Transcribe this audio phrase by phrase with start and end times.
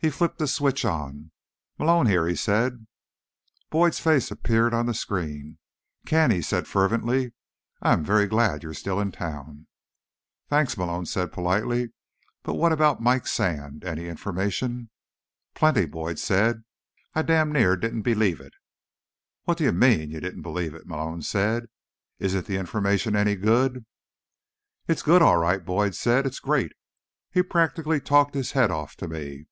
[0.00, 1.32] He flipped the switch on.
[1.76, 2.86] "Malone here," he said.
[3.68, 5.58] Boyd's face appeared on the screen.
[6.06, 7.32] "Ken," he said fervently,
[7.82, 9.66] "I am very glad you're still in town."
[10.48, 11.88] "Thanks," Malone said politely.
[12.44, 13.84] "But what about Mike Sand?
[13.84, 14.88] Any information?"
[15.56, 16.62] "Plenty," Boyd said.
[17.16, 18.52] "I damn near didn't believe it."
[19.46, 21.66] "What do you mean, you didn't believe it?" Malone said.
[22.20, 23.84] "Isn't the information any good?"
[24.86, 26.24] "It's good, all right," Boyd said.
[26.24, 26.70] "It's great.
[27.32, 29.46] He practically talked his head off to me.